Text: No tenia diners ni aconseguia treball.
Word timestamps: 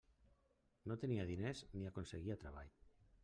No 0.91 0.97
tenia 1.03 1.27
diners 1.31 1.63
ni 1.77 1.87
aconseguia 1.91 2.39
treball. 2.47 2.73